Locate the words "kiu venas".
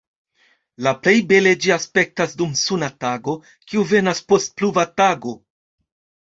3.67-4.23